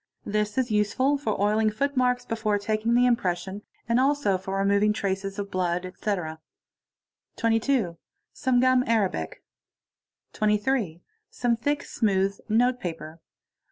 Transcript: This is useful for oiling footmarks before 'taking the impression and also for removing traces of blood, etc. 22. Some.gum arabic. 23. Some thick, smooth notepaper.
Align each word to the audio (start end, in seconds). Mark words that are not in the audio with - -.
This 0.25 0.57
is 0.57 0.71
useful 0.71 1.19
for 1.19 1.39
oiling 1.39 1.69
footmarks 1.69 2.25
before 2.25 2.57
'taking 2.57 2.95
the 2.95 3.05
impression 3.05 3.61
and 3.87 3.99
also 3.99 4.35
for 4.39 4.57
removing 4.57 4.93
traces 4.93 5.37
of 5.37 5.51
blood, 5.51 5.85
etc. 5.85 6.39
22. 7.35 7.97
Some.gum 8.33 8.83
arabic. 8.87 9.43
23. 10.33 11.03
Some 11.29 11.55
thick, 11.55 11.83
smooth 11.83 12.35
notepaper. 12.49 13.19